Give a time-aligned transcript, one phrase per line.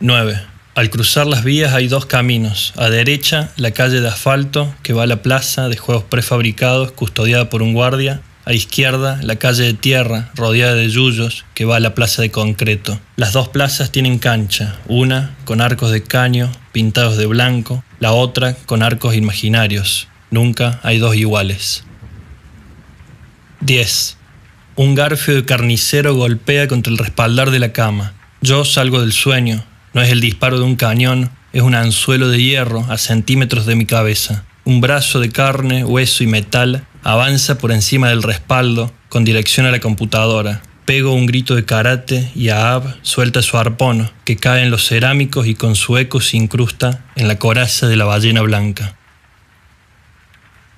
[0.00, 0.40] 9.
[0.74, 2.72] Al cruzar las vías hay dos caminos.
[2.76, 7.48] A derecha, la calle de asfalto que va a la plaza de juegos prefabricados custodiada
[7.48, 8.20] por un guardia.
[8.44, 12.30] A izquierda, la calle de tierra rodeada de yuyos que va a la plaza de
[12.30, 13.00] concreto.
[13.16, 18.54] Las dos plazas tienen cancha, una con arcos de caño pintados de blanco, la otra
[18.66, 20.08] con arcos imaginarios.
[20.30, 21.84] Nunca hay dos iguales.
[23.60, 24.16] 10.
[24.74, 28.12] Un garfio de carnicero golpea contra el respaldar de la cama.
[28.42, 29.64] Yo salgo del sueño,
[29.94, 33.76] no es el disparo de un cañón, es un anzuelo de hierro a centímetros de
[33.76, 34.44] mi cabeza.
[34.64, 39.70] Un brazo de carne, hueso y metal avanza por encima del respaldo con dirección a
[39.70, 40.62] la computadora.
[40.84, 45.46] Pego un grito de karate y Aab suelta su arpón, que cae en los cerámicos
[45.46, 48.96] y con su eco se incrusta en la coraza de la ballena blanca.